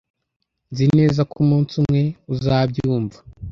[0.71, 2.03] Nzi neza ko umunsi umwe
[2.33, 3.17] uzabyumva.